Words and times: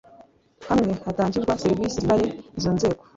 hamwe 0.69 0.91
hatangirwa 1.05 1.59
serivisi 1.63 1.95
zinyuranye 1.99 2.29
izo 2.59 2.71
nzego 2.77 3.01